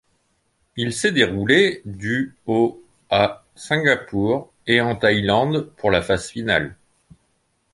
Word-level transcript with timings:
Il 0.77 0.93
s'est 0.93 1.11
déroulé 1.11 1.83
du 1.85 2.35
au 2.47 2.83
à 3.11 3.45
Singapour 3.53 4.51
et 4.65 4.81
en 4.81 4.95
Thaïlande 4.95 5.71
pour 5.77 5.91
la 5.91 6.01
phase 6.01 6.27
finale. 6.27 6.75